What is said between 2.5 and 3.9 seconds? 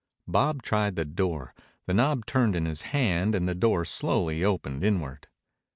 in his hand and the door